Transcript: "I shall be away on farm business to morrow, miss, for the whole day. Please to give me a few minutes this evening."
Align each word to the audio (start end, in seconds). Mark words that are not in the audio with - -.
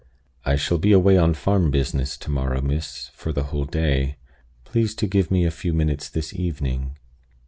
"I 0.43 0.55
shall 0.55 0.79
be 0.79 0.93
away 0.93 1.15
on 1.19 1.35
farm 1.35 1.69
business 1.69 2.17
to 2.17 2.31
morrow, 2.31 2.59
miss, 2.59 3.11
for 3.13 3.31
the 3.31 3.43
whole 3.43 3.65
day. 3.65 4.15
Please 4.65 4.95
to 4.95 5.05
give 5.05 5.29
me 5.29 5.45
a 5.45 5.51
few 5.51 5.73
minutes 5.75 6.09
this 6.09 6.33
evening." 6.33 6.97